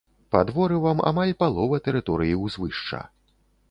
Пад 0.35 0.47
ворывам 0.55 1.03
амаль 1.11 1.35
палова 1.45 1.81
тэрыторыі 1.91 2.37
ўзвышша. 2.43 3.09